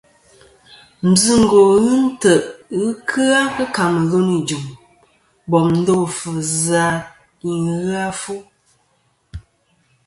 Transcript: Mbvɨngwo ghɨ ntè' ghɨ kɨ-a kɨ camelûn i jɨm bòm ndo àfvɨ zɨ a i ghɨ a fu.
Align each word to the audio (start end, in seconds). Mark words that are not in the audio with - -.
Mbvɨngwo 1.07 1.59
ghɨ 1.81 1.93
ntè' 2.05 2.45
ghɨ 2.79 2.83
kɨ-a 3.09 3.39
kɨ 3.55 3.63
camelûn 3.75 4.27
i 4.35 4.37
jɨm 4.47 4.65
bòm 5.49 5.67
ndo 5.79 5.93
àfvɨ 6.05 6.31
zɨ 6.61 6.73
a 6.89 6.89
i 7.49 7.51
ghɨ 7.63 7.93
a 8.07 8.09
fu. 8.21 8.35